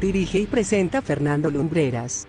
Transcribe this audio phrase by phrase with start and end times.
[0.00, 2.26] Dirige y presenta Fernando Lumbreras.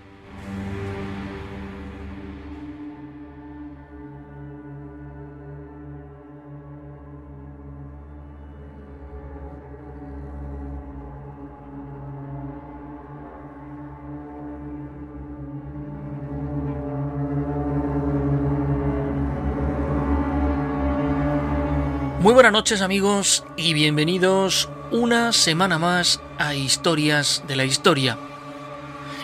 [22.21, 28.17] Muy buenas noches amigos y bienvenidos una semana más a Historias de la Historia.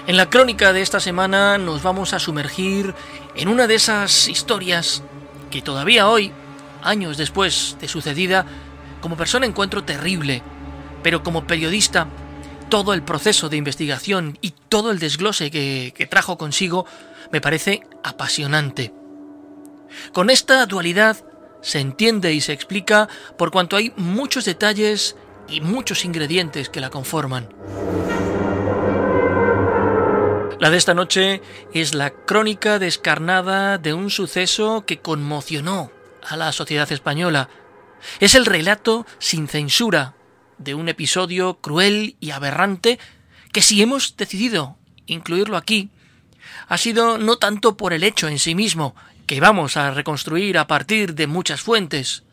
[0.07, 2.95] En la crónica de esta semana nos vamos a sumergir
[3.35, 5.03] en una de esas historias
[5.51, 6.31] que todavía hoy,
[6.81, 8.45] años después de sucedida,
[9.01, 10.41] como persona encuentro terrible,
[11.03, 12.07] pero como periodista,
[12.69, 16.85] todo el proceso de investigación y todo el desglose que, que trajo consigo
[17.31, 18.93] me parece apasionante.
[20.13, 21.17] Con esta dualidad
[21.61, 25.15] se entiende y se explica por cuanto hay muchos detalles
[25.51, 27.49] y muchos ingredientes que la conforman.
[30.59, 31.41] La de esta noche
[31.73, 35.91] es la crónica descarnada de un suceso que conmocionó
[36.27, 37.49] a la sociedad española.
[38.19, 40.13] Es el relato sin censura
[40.59, 42.99] de un episodio cruel y aberrante
[43.51, 45.89] que si hemos decidido incluirlo aquí,
[46.67, 50.67] ha sido no tanto por el hecho en sí mismo, que vamos a reconstruir a
[50.67, 52.23] partir de muchas fuentes,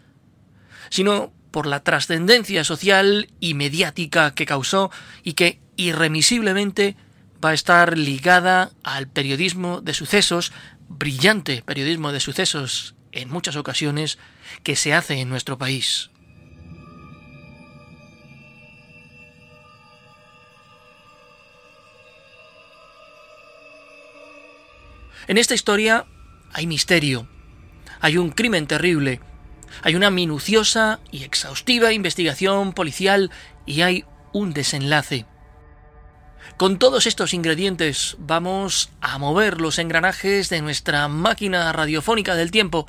[0.90, 4.92] sino por la trascendencia social y mediática que causó
[5.24, 6.94] y que irremisiblemente
[7.44, 10.52] va a estar ligada al periodismo de sucesos,
[10.88, 14.20] brillante periodismo de sucesos en muchas ocasiones,
[14.62, 16.10] que se hace en nuestro país.
[25.26, 26.06] En esta historia
[26.52, 27.26] hay misterio,
[28.00, 29.20] hay un crimen terrible,
[29.82, 33.30] hay una minuciosa y exhaustiva investigación policial
[33.66, 35.26] y hay un desenlace.
[36.56, 42.86] Con todos estos ingredientes vamos a mover los engranajes de nuestra máquina radiofónica del tiempo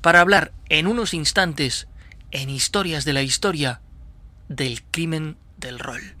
[0.00, 1.88] para hablar en unos instantes,
[2.30, 3.80] en historias de la historia,
[4.48, 6.19] del crimen del rol.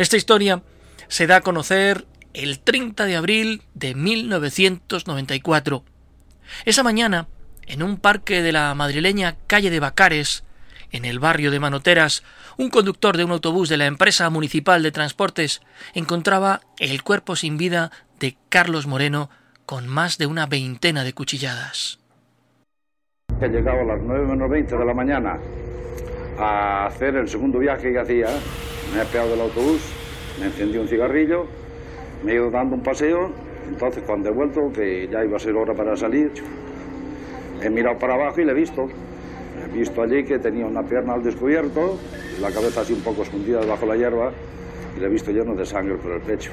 [0.00, 0.62] Esta historia
[1.08, 5.84] se da a conocer el 30 de abril de 1994.
[6.64, 7.28] Esa mañana,
[7.66, 10.42] en un parque de la madrileña calle de Bacares,
[10.90, 12.24] en el barrio de Manoteras,
[12.56, 15.60] un conductor de un autobús de la empresa municipal de transportes
[15.92, 19.28] encontraba el cuerpo sin vida de Carlos Moreno
[19.66, 22.00] con más de una veintena de cuchilladas.
[23.38, 25.38] He llegado a las 9 menos 20 de la mañana
[26.38, 28.28] a hacer el segundo viaje que hacía
[28.94, 29.80] me he pegado del autobús,
[30.38, 31.46] me encendí un cigarrillo,
[32.24, 33.30] me he ido dando un paseo,
[33.68, 36.32] entonces cuando he vuelto, que ya iba a ser hora para salir,
[37.62, 38.88] he mirado para abajo y le he visto.
[39.64, 41.98] He visto allí que tenía una pierna al descubierto,
[42.40, 44.32] la cabeza así un poco escondida debajo de la hierba,
[44.96, 46.50] y le he visto lleno de sangre por el pecho.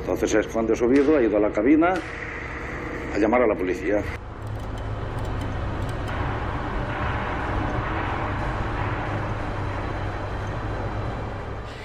[0.00, 1.94] Entonces es cuando he subido, he ido a la cabina
[3.14, 4.02] a llamar a la policía.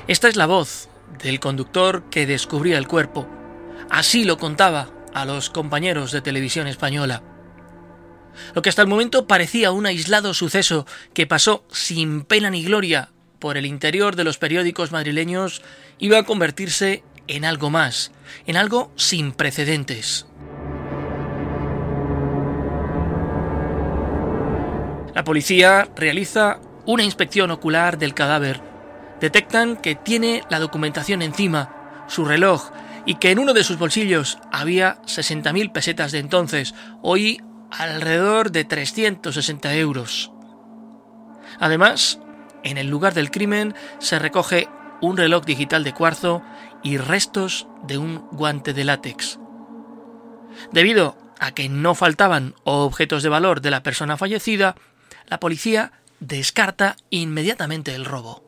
[0.08, 0.88] Esta es la voz
[1.24, 3.28] del conductor que descubría el cuerpo.
[3.90, 7.24] Así lo contaba a los compañeros de televisión española.
[8.54, 10.86] Lo que hasta el momento parecía un aislado suceso
[11.16, 15.64] que pasó sin pena ni gloria por el interior de los periódicos madrileños
[15.98, 18.12] iba a convertirse en algo más,
[18.46, 20.28] en algo sin precedentes.
[25.16, 28.75] La policía realiza una inspección ocular del cadáver
[29.20, 32.72] detectan que tiene la documentación encima, su reloj,
[33.06, 37.42] y que en uno de sus bolsillos había 60.000 pesetas de entonces, hoy
[37.72, 40.32] alrededor de 360 euros.
[41.60, 42.20] Además,
[42.64, 44.68] en el lugar del crimen se recoge
[45.02, 46.42] un reloj digital de cuarzo
[46.84, 49.40] y restos de un guante de látex.
[50.72, 54.76] Debido a que no faltaban objetos de valor de la persona fallecida,
[55.28, 58.45] la policía descarta inmediatamente el robo.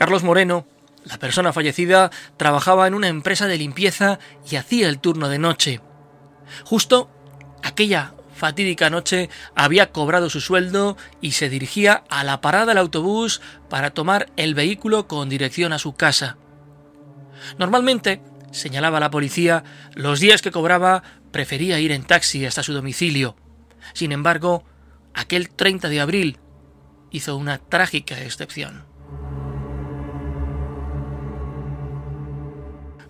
[0.00, 0.66] Carlos Moreno,
[1.04, 4.18] la persona fallecida, trabajaba en una empresa de limpieza
[4.50, 5.82] y hacía el turno de noche.
[6.64, 7.10] Justo
[7.62, 13.42] aquella fatídica noche había cobrado su sueldo y se dirigía a la parada del autobús
[13.68, 16.38] para tomar el vehículo con dirección a su casa.
[17.58, 18.22] Normalmente,
[18.52, 23.36] señalaba la policía, los días que cobraba prefería ir en taxi hasta su domicilio.
[23.92, 24.64] Sin embargo,
[25.12, 26.38] aquel 30 de abril
[27.10, 28.89] hizo una trágica excepción.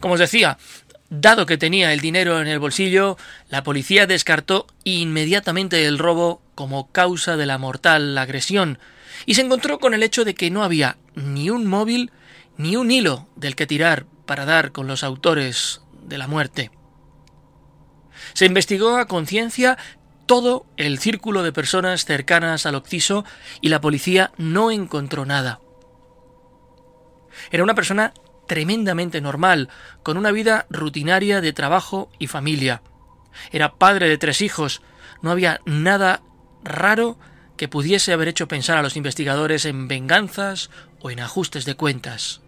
[0.00, 0.58] Como os decía,
[1.12, 3.16] Dado que tenía el dinero en el bolsillo,
[3.48, 8.78] la policía descartó inmediatamente el robo como causa de la mortal agresión
[9.26, 12.12] y se encontró con el hecho de que no había ni un móvil
[12.56, 16.70] ni un hilo del que tirar para dar con los autores de la muerte.
[18.32, 19.78] Se investigó a conciencia
[20.26, 23.24] todo el círculo de personas cercanas al occiso
[23.60, 25.58] y la policía no encontró nada.
[27.50, 28.12] Era una persona
[28.50, 29.68] tremendamente normal,
[30.02, 32.82] con una vida rutinaria de trabajo y familia.
[33.52, 34.82] Era padre de tres hijos.
[35.22, 36.24] No había nada
[36.64, 37.16] raro
[37.56, 40.68] que pudiese haber hecho pensar a los investigadores en venganzas
[40.98, 42.40] o en ajustes de cuentas.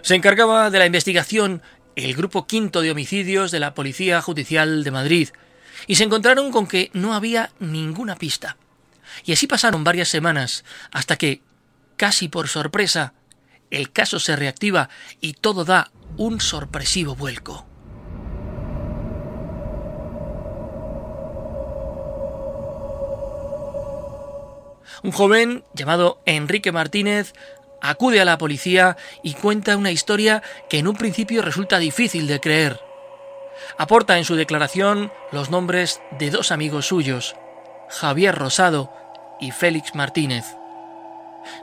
[0.00, 1.60] Se encargaba de la investigación
[1.96, 5.28] el Grupo Quinto de Homicidios de la Policía Judicial de Madrid,
[5.86, 8.56] y se encontraron con que no había ninguna pista.
[9.24, 11.42] Y así pasaron varias semanas, hasta que,
[11.96, 13.14] casi por sorpresa,
[13.70, 14.88] el caso se reactiva
[15.20, 17.66] y todo da un sorpresivo vuelco.
[25.02, 27.32] Un joven llamado Enrique Martínez
[27.80, 32.40] acude a la policía y cuenta una historia que en un principio resulta difícil de
[32.40, 32.91] creer.
[33.78, 37.36] Aporta en su declaración los nombres de dos amigos suyos,
[37.88, 38.92] Javier Rosado
[39.40, 40.44] y Félix Martínez.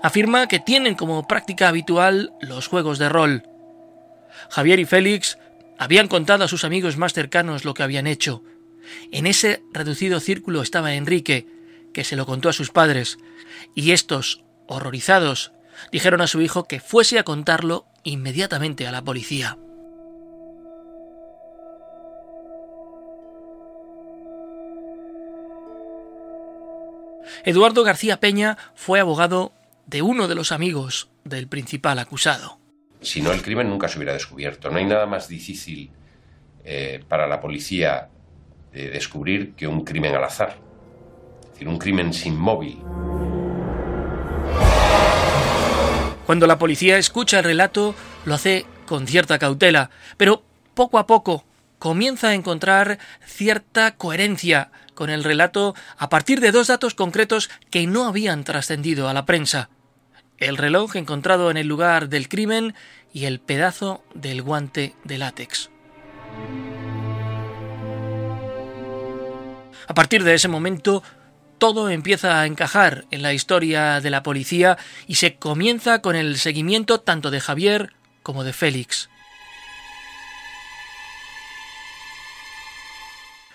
[0.03, 3.43] Afirma que tienen como práctica habitual los juegos de rol.
[4.49, 5.37] Javier y Félix
[5.77, 8.43] habían contado a sus amigos más cercanos lo que habían hecho.
[9.11, 11.47] En ese reducido círculo estaba Enrique,
[11.93, 13.17] que se lo contó a sus padres,
[13.75, 15.53] y estos, horrorizados,
[15.91, 19.57] dijeron a su hijo que fuese a contarlo inmediatamente a la policía.
[27.45, 29.53] Eduardo García Peña fue abogado
[29.85, 32.59] de uno de los amigos del principal acusado.
[33.01, 34.69] Si no, el crimen nunca se hubiera descubierto.
[34.69, 35.89] No hay nada más difícil
[36.63, 38.09] eh, para la policía
[38.73, 40.57] de descubrir que un crimen al azar.
[41.43, 42.79] Es decir, un crimen sin móvil.
[46.25, 47.95] Cuando la policía escucha el relato,
[48.25, 50.43] lo hace con cierta cautela, pero
[50.75, 51.45] poco a poco
[51.79, 57.87] comienza a encontrar cierta coherencia con el relato a partir de dos datos concretos que
[57.87, 59.69] no habían trascendido a la prensa.
[60.37, 62.75] El reloj encontrado en el lugar del crimen
[63.13, 65.69] y el pedazo del guante de látex.
[69.87, 71.01] A partir de ese momento,
[71.59, 76.37] todo empieza a encajar en la historia de la policía y se comienza con el
[76.37, 79.09] seguimiento tanto de Javier como de Félix.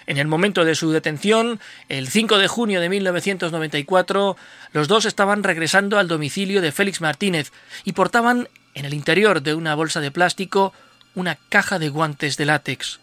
[0.07, 4.37] En el momento de su detención, el 5 de junio de 1994,
[4.73, 7.53] los dos estaban regresando al domicilio de Félix Martínez
[7.85, 10.73] y portaban en el interior de una bolsa de plástico
[11.15, 13.01] una caja de guantes de látex.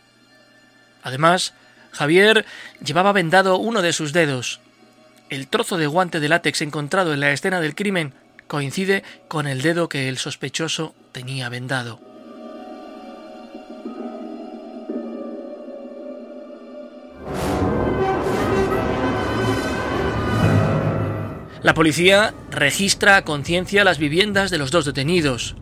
[1.02, 1.54] Además,
[1.92, 2.46] Javier
[2.84, 4.60] llevaba vendado uno de sus dedos.
[5.30, 8.14] El trozo de guante de látex encontrado en la escena del crimen
[8.48, 12.11] coincide con el dedo que el sospechoso tenía vendado.
[21.64, 25.56] La policía registra a conciencia las viviendas de los dos detenidos.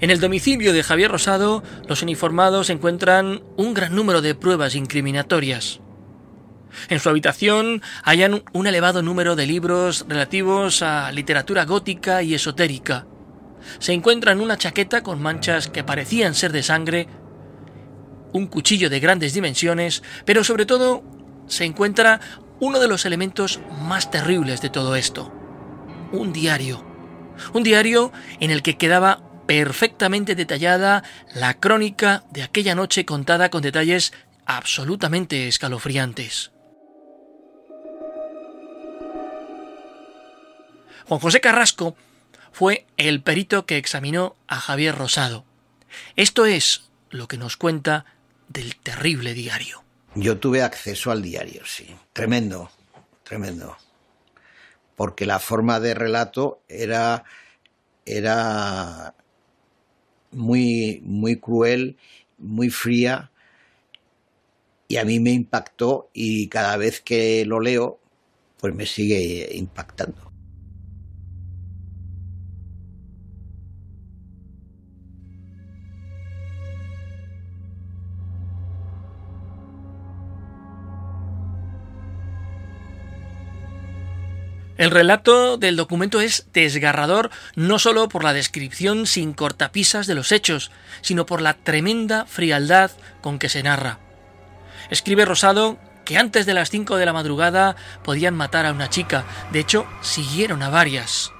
[0.00, 5.80] En el domicilio de Javier Rosado, los uniformados encuentran un gran número de pruebas incriminatorias.
[6.90, 13.06] En su habitación hallan un elevado número de libros relativos a literatura gótica y esotérica.
[13.78, 17.08] Se encuentran una chaqueta con manchas que parecían ser de sangre,
[18.34, 21.02] un cuchillo de grandes dimensiones, pero sobre todo
[21.46, 22.20] se encuentra
[22.62, 25.32] uno de los elementos más terribles de todo esto.
[26.12, 26.86] Un diario.
[27.54, 31.02] Un diario en el que quedaba perfectamente detallada
[31.34, 34.12] la crónica de aquella noche contada con detalles
[34.46, 36.52] absolutamente escalofriantes.
[41.08, 41.96] Juan José Carrasco
[42.52, 45.44] fue el perito que examinó a Javier Rosado.
[46.14, 48.04] Esto es lo que nos cuenta
[48.46, 49.82] del terrible diario.
[50.14, 51.86] Yo tuve acceso al diario, sí.
[52.12, 52.70] Tremendo,
[53.22, 53.76] tremendo.
[54.94, 57.24] Porque la forma de relato era,
[58.04, 59.14] era
[60.32, 61.96] muy, muy cruel,
[62.38, 63.30] muy fría,
[64.92, 67.98] y a mí me impactó y cada vez que lo leo,
[68.58, 70.21] pues me sigue impactando.
[84.78, 90.32] El relato del documento es desgarrador no solo por la descripción sin cortapisas de los
[90.32, 90.70] hechos,
[91.02, 93.98] sino por la tremenda frialdad con que se narra.
[94.90, 99.24] Escribe Rosado que antes de las 5 de la madrugada podían matar a una chica,
[99.52, 101.32] de hecho siguieron a varias.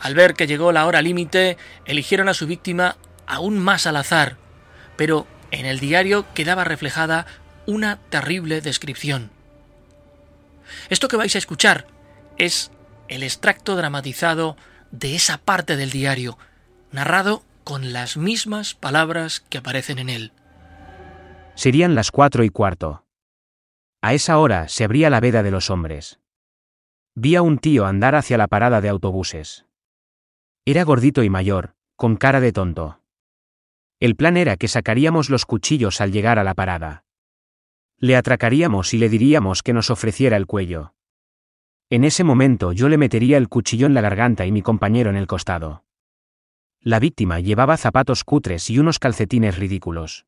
[0.00, 4.36] Al ver que llegó la hora límite, eligieron a su víctima aún más al azar,
[4.96, 7.26] pero en el diario quedaba reflejada
[7.66, 9.30] una terrible descripción.
[10.88, 11.97] Esto que vais a escuchar
[12.38, 12.70] es
[13.08, 14.56] el extracto dramatizado
[14.90, 16.38] de esa parte del diario,
[16.92, 20.32] narrado con las mismas palabras que aparecen en él.
[21.54, 23.04] Serían las cuatro y cuarto.
[24.00, 26.20] A esa hora se abría la veda de los hombres.
[27.14, 29.66] Vi a un tío andar hacia la parada de autobuses.
[30.64, 33.02] Era gordito y mayor, con cara de tonto.
[34.00, 37.04] El plan era que sacaríamos los cuchillos al llegar a la parada.
[37.96, 40.94] Le atracaríamos y le diríamos que nos ofreciera el cuello.
[41.90, 45.16] En ese momento yo le metería el cuchillo en la garganta y mi compañero en
[45.16, 45.84] el costado.
[46.80, 50.26] La víctima llevaba zapatos cutres y unos calcetines ridículos.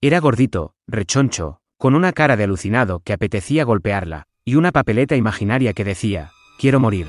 [0.00, 5.72] Era gordito, rechoncho, con una cara de alucinado que apetecía golpearla, y una papeleta imaginaria
[5.72, 7.08] que decía, quiero morir.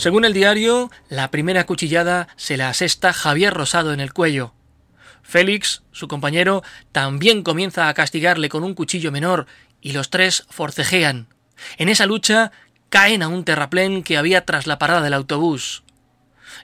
[0.00, 4.54] Según el diario, la primera cuchillada se la asesta Javier Rosado en el cuello.
[5.22, 9.44] Félix, su compañero, también comienza a castigarle con un cuchillo menor
[9.82, 11.26] y los tres forcejean.
[11.76, 12.50] En esa lucha
[12.88, 15.82] caen a un terraplén que había tras la parada del autobús.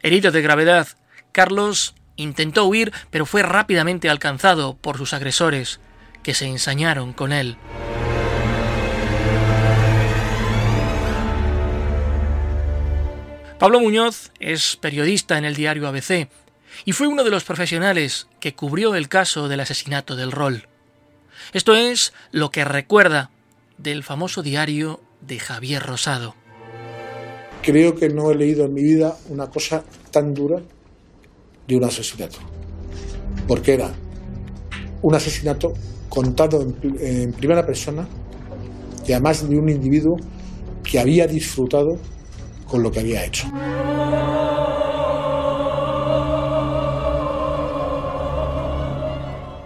[0.00, 0.88] Herido de gravedad,
[1.32, 5.78] Carlos intentó huir pero fue rápidamente alcanzado por sus agresores,
[6.22, 7.58] que se ensañaron con él.
[13.58, 16.28] Pablo Muñoz es periodista en el diario ABC
[16.84, 20.68] y fue uno de los profesionales que cubrió el caso del asesinato del rol.
[21.54, 23.30] Esto es lo que recuerda
[23.78, 26.34] del famoso diario de Javier Rosado.
[27.62, 30.60] Creo que no he leído en mi vida una cosa tan dura
[31.66, 32.36] de un asesinato,
[33.48, 33.90] porque era
[35.00, 35.72] un asesinato
[36.10, 36.60] contado
[37.00, 38.06] en, primera persona
[39.06, 40.16] y además de un individuo
[40.84, 41.98] que había disfrutado
[42.66, 43.48] con lo que había hecho.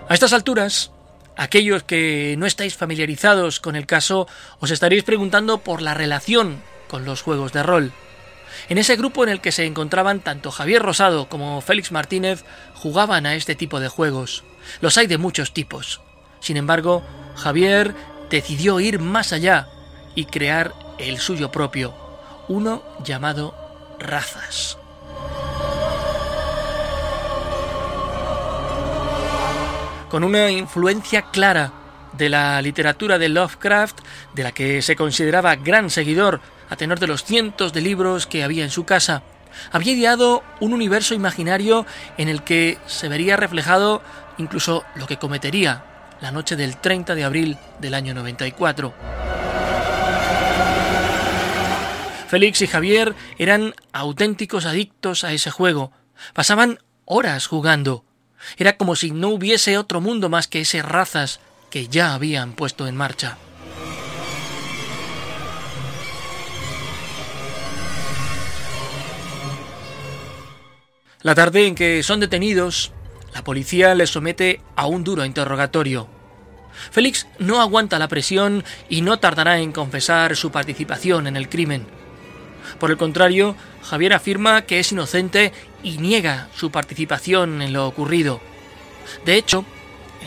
[0.09, 0.91] A estas alturas,
[1.37, 4.27] aquellos que no estáis familiarizados con el caso
[4.59, 7.93] os estaréis preguntando por la relación con los juegos de rol.
[8.69, 13.25] En ese grupo en el que se encontraban tanto Javier Rosado como Félix Martínez jugaban
[13.25, 14.43] a este tipo de juegos.
[14.81, 16.01] Los hay de muchos tipos.
[16.41, 17.05] Sin embargo,
[17.37, 17.95] Javier
[18.31, 19.69] decidió ir más allá
[20.15, 21.95] y crear el suyo propio,
[22.51, 23.55] uno llamado
[24.01, 24.77] Razas.
[30.11, 31.73] Con una influencia clara
[32.13, 34.01] de la literatura de Lovecraft,
[34.35, 38.43] de la que se consideraba gran seguidor a tenor de los cientos de libros que
[38.43, 39.23] había en su casa,
[39.71, 41.87] había ideado un universo imaginario
[42.19, 44.03] en el que se vería reflejado
[44.39, 45.85] incluso lo que cometería
[46.21, 49.50] la noche del 30 de abril del año 94.
[52.31, 55.91] Félix y Javier eran auténticos adictos a ese juego.
[56.33, 58.05] Pasaban horas jugando.
[58.57, 62.87] Era como si no hubiese otro mundo más que ese razas que ya habían puesto
[62.87, 63.37] en marcha.
[71.23, 72.93] La tarde en que son detenidos,
[73.35, 76.09] la policía les somete a un duro interrogatorio.
[76.93, 82.00] Félix no aguanta la presión y no tardará en confesar su participación en el crimen.
[82.79, 88.41] Por el contrario, Javier afirma que es inocente y niega su participación en lo ocurrido.
[89.25, 89.65] De hecho,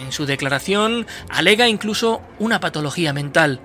[0.01, 3.59] en su declaración alega incluso una patología mental.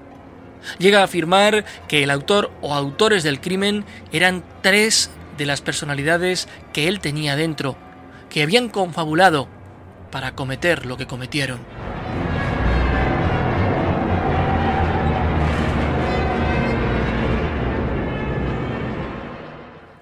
[0.79, 6.49] Llega a afirmar que el autor o autores del crimen eran tres de las personalidades
[6.73, 7.77] que él tenía dentro,
[8.29, 9.49] que habían confabulado
[10.11, 11.61] para cometer lo que cometieron.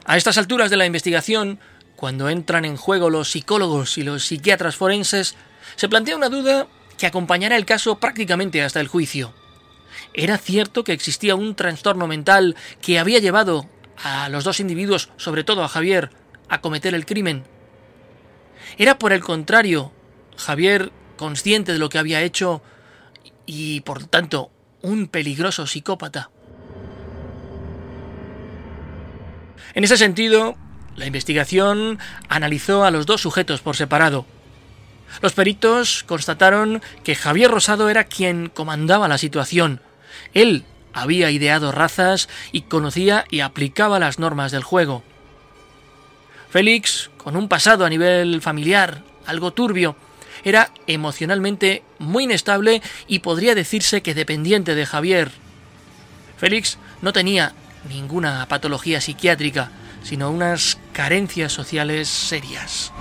[0.07, 1.59] A estas alturas de la investigación,
[1.97, 5.35] cuando entran en juego los psicólogos y los psiquiatras forenses,
[5.75, 9.35] se plantea una duda que acompañará el caso prácticamente hasta el juicio.
[10.15, 15.43] ¿Era cierto que existía un trastorno mental que había llevado a los dos individuos, sobre
[15.43, 16.11] todo a Javier,
[16.49, 17.45] a cometer el crimen?
[18.79, 19.93] ¿Era por el contrario,
[20.37, 22.63] Javier consciente de lo que había hecho
[23.45, 26.31] y por tanto un peligroso psicópata?
[29.77, 30.57] En ese sentido,
[30.97, 31.99] la investigación
[32.31, 34.25] analizó a los dos sujetos por separado.
[35.21, 39.83] Los peritos constataron que Javier Rosado era quien comandaba la situación.
[40.33, 40.65] Él
[40.95, 45.05] había ideado razas y conocía y aplicaba las normas del juego.
[46.49, 49.95] Félix, con un pasado a nivel familiar algo turbio,
[50.43, 55.33] era emocionalmente muy inestable y podría decirse que dependiente de Javier.
[56.39, 57.53] Félix no tenía
[57.89, 59.71] ninguna patología psiquiátrica,
[60.03, 62.93] sino unas carencias sociales serias.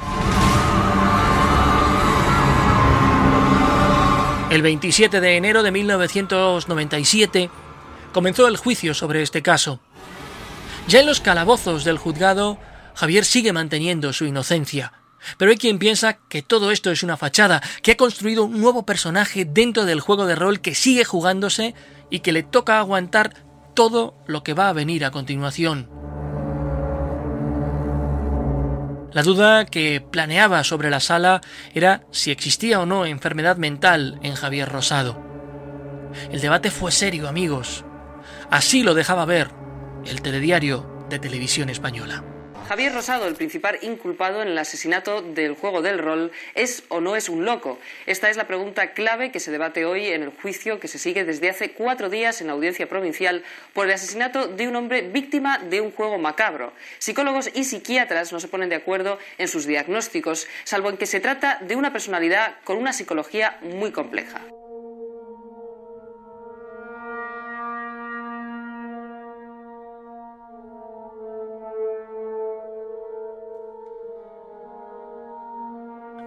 [4.50, 7.50] El 27 de enero de 1997
[8.14, 9.82] comenzó el juicio sobre este caso.
[10.88, 12.58] Ya en los calabozos del juzgado,
[12.94, 14.94] Javier sigue manteniendo su inocencia,
[15.38, 18.86] pero hay quien piensa que todo esto es una fachada, que ha construido un nuevo
[18.86, 21.76] personaje dentro del juego de rol que sigue jugándose
[22.10, 23.45] y que le toca aguantar
[23.76, 25.90] todo lo que va a venir a continuación.
[29.12, 31.42] La duda que planeaba sobre la sala
[31.74, 35.22] era si existía o no enfermedad mental en Javier Rosado.
[36.32, 37.86] El debate fue serio, amigos.
[38.50, 39.52] Así lo dejaba ver
[40.06, 42.24] el telediario de televisión española.
[42.68, 47.16] Javier Rosado, el principal inculpado en el asesinato del juego del rol, ¿es o no
[47.16, 47.78] es un loco?
[48.08, 51.26] Esta es la pregunta clave que se debate hoy en el juicio que se sigue
[51.26, 55.60] desde hace cuatro días en la audiencia provincial por el asesinato de un hombre víctima
[55.60, 56.74] de un juego macabro.
[56.98, 61.20] Psicólogos y psiquiatras no se ponen de acuerdo en sus diagnósticos, salvo en que se
[61.20, 64.42] trata de una personalidad con una psicología muy compleja.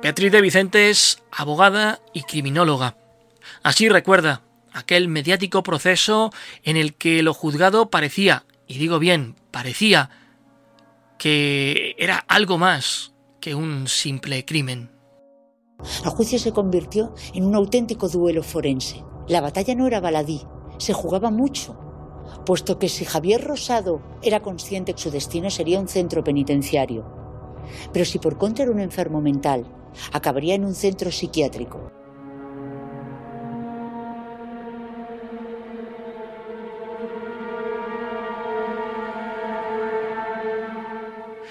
[0.08, 2.96] Beatriz de Vicente es abogada y criminóloga.
[3.62, 4.40] Así recuerda
[4.72, 10.08] aquel mediático proceso en el que lo juzgado parecía, y digo bien, parecía,
[11.18, 14.90] que era algo más que un simple crimen.
[16.02, 19.04] El juicio se convirtió en un auténtico duelo forense.
[19.26, 20.40] La batalla no era baladí,
[20.78, 21.78] se jugaba mucho,
[22.46, 27.04] puesto que si Javier Rosado era consciente que su destino sería un centro penitenciario,
[27.92, 29.74] pero si por contra era un enfermo mental
[30.12, 31.92] acabaría en un centro psiquiátrico.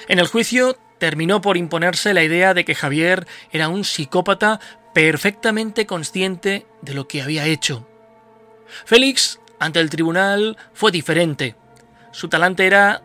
[0.07, 4.59] En el juicio terminó por imponerse la idea de que Javier era un psicópata
[4.93, 7.87] perfectamente consciente de lo que había hecho.
[8.85, 11.55] Félix, ante el tribunal, fue diferente.
[12.11, 13.01] Su talante era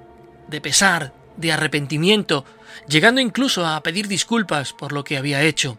[0.49, 2.45] de pesar, de arrepentimiento,
[2.87, 5.79] llegando incluso a pedir disculpas por lo que había hecho.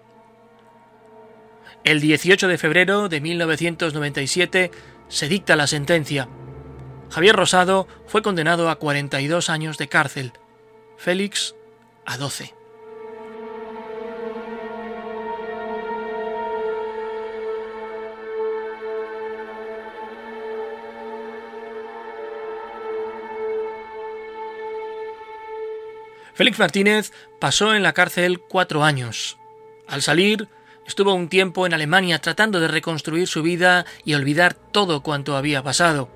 [1.84, 4.72] El 18 de febrero de 1997
[5.10, 6.30] se dicta la sentencia.
[7.10, 10.34] Javier Rosado fue condenado a 42 años de cárcel,
[10.98, 11.56] Félix
[12.06, 12.54] a 12.
[26.34, 29.38] Félix Martínez pasó en la cárcel cuatro años.
[29.88, 30.48] Al salir,
[30.88, 35.62] estuvo un tiempo en Alemania tratando de reconstruir su vida y olvidar todo cuanto había
[35.62, 36.10] pasado.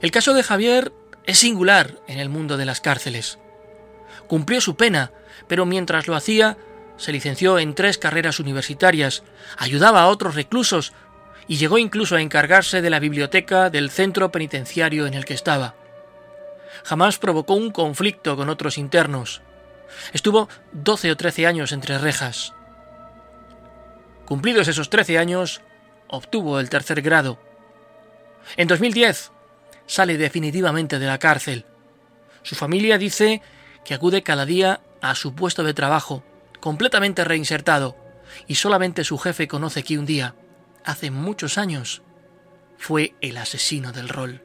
[0.00, 0.92] El caso de Javier
[1.24, 3.38] es singular en el mundo de las cárceles.
[4.28, 5.10] Cumplió su pena,
[5.48, 6.56] pero mientras lo hacía,
[6.96, 9.24] se licenció en tres carreras universitarias,
[9.58, 10.92] ayudaba a otros reclusos
[11.48, 15.74] y llegó incluso a encargarse de la biblioteca del centro penitenciario en el que estaba
[16.84, 19.42] jamás provocó un conflicto con otros internos.
[20.12, 22.54] Estuvo 12 o 13 años entre rejas.
[24.24, 25.60] Cumplidos esos 13 años,
[26.08, 27.38] obtuvo el tercer grado.
[28.56, 29.32] En 2010
[29.86, 31.64] sale definitivamente de la cárcel.
[32.42, 33.42] Su familia dice
[33.84, 36.24] que acude cada día a su puesto de trabajo,
[36.60, 37.96] completamente reinsertado,
[38.46, 40.34] y solamente su jefe conoce que un día,
[40.84, 42.02] hace muchos años,
[42.78, 44.42] fue el asesino del rol.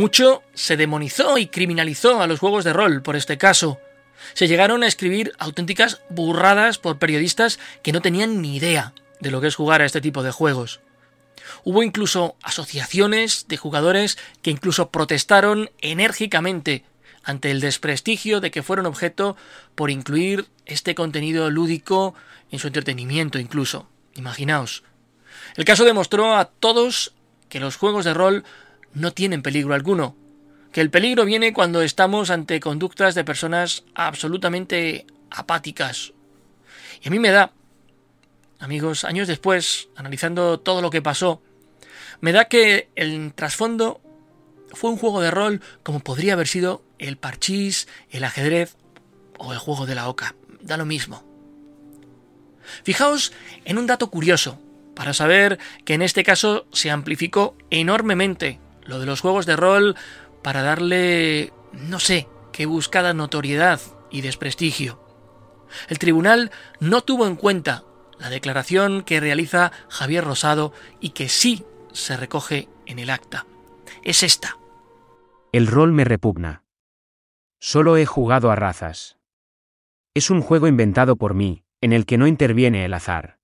[0.00, 3.78] Mucho se demonizó y criminalizó a los juegos de rol por este caso.
[4.32, 9.42] Se llegaron a escribir auténticas burradas por periodistas que no tenían ni idea de lo
[9.42, 10.80] que es jugar a este tipo de juegos.
[11.64, 16.86] Hubo incluso asociaciones de jugadores que incluso protestaron enérgicamente
[17.22, 19.36] ante el desprestigio de que fueron objeto
[19.74, 22.14] por incluir este contenido lúdico
[22.50, 23.86] en su entretenimiento incluso.
[24.14, 24.82] Imaginaos.
[25.56, 27.12] El caso demostró a todos
[27.50, 28.44] que los juegos de rol
[28.94, 30.16] no tienen peligro alguno,
[30.72, 36.12] que el peligro viene cuando estamos ante conductas de personas absolutamente apáticas.
[37.02, 37.52] Y a mí me da,
[38.58, 41.42] amigos, años después, analizando todo lo que pasó,
[42.20, 44.00] me da que el trasfondo
[44.72, 48.76] fue un juego de rol como podría haber sido el parchís, el ajedrez
[49.38, 50.34] o el juego de la oca.
[50.60, 51.24] Da lo mismo.
[52.84, 53.32] Fijaos
[53.64, 54.60] en un dato curioso,
[54.94, 59.96] para saber que en este caso se amplificó enormemente lo de los juegos de rol
[60.42, 65.00] para darle, no sé, qué buscada notoriedad y desprestigio.
[65.88, 66.50] El tribunal
[66.80, 67.84] no tuvo en cuenta
[68.18, 73.46] la declaración que realiza Javier Rosado y que sí se recoge en el acta.
[74.02, 74.58] Es esta.
[75.52, 76.64] El rol me repugna.
[77.60, 79.18] Solo he jugado a razas.
[80.14, 83.38] Es un juego inventado por mí, en el que no interviene el azar.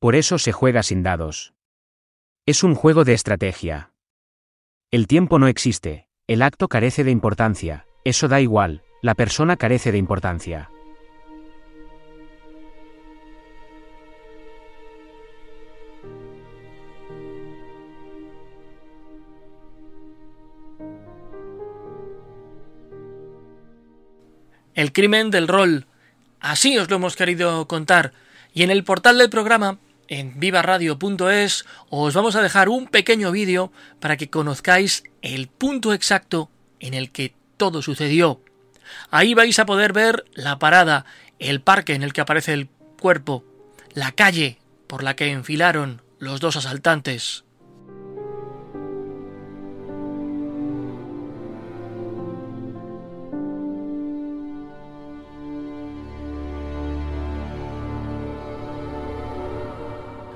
[0.00, 1.54] Por eso se juega sin dados.
[2.44, 3.92] Es un juego de estrategia.
[4.90, 9.92] El tiempo no existe, el acto carece de importancia, eso da igual, la persona carece
[9.92, 10.70] de importancia.
[24.74, 25.84] El crimen del rol.
[26.40, 28.14] Así os lo hemos querido contar.
[28.54, 33.72] Y en el portal del programa, en vivaradio.es, os vamos a dejar un pequeño vídeo
[34.00, 38.40] para que conozcáis el punto exacto en el que todo sucedió.
[39.10, 41.04] Ahí vais a poder ver la parada,
[41.38, 42.68] el parque en el que aparece el
[43.00, 43.44] cuerpo,
[43.92, 47.44] la calle por la que enfilaron los dos asaltantes.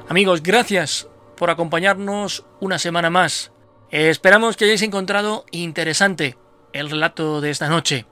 [0.08, 3.52] Amigos, gracias por acompañarnos una semana más.
[3.90, 6.36] esperamos que hayáis encontrado interesante
[6.72, 8.06] el relato de esta noche.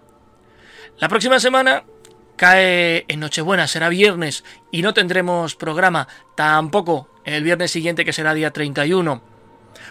[0.98, 1.85] La próxima semana
[2.37, 8.35] cae en Nochebuena, será viernes y no tendremos programa, tampoco el viernes siguiente que será
[8.35, 9.22] día 31.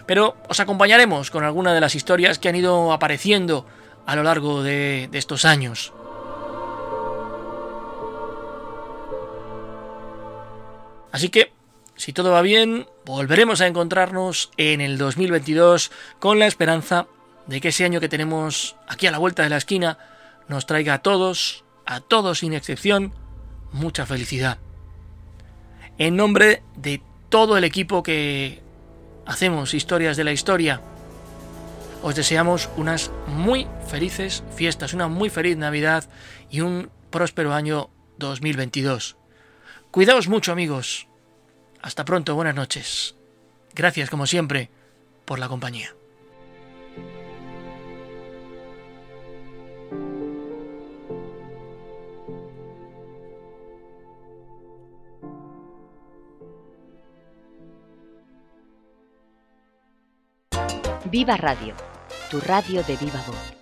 [0.06, 3.66] Pero os acompañaremos con alguna de las historias que han ido apareciendo
[4.06, 5.92] a lo largo de, de estos años.
[11.12, 11.59] Así que
[12.00, 17.08] si todo va bien, volveremos a encontrarnos en el 2022 con la esperanza
[17.46, 19.98] de que ese año que tenemos aquí a la vuelta de la esquina
[20.48, 23.12] nos traiga a todos, a todos sin excepción,
[23.70, 24.56] mucha felicidad.
[25.98, 28.62] En nombre de todo el equipo que
[29.26, 30.80] hacemos historias de la historia,
[32.02, 36.08] os deseamos unas muy felices fiestas, una muy feliz Navidad
[36.50, 39.18] y un próspero año 2022.
[39.90, 41.09] Cuidaos mucho amigos,
[41.82, 43.14] hasta pronto, buenas noches.
[43.74, 44.70] Gracias, como siempre,
[45.24, 45.94] por la compañía.
[61.10, 61.74] Viva Radio,
[62.30, 63.59] tu radio de viva voz.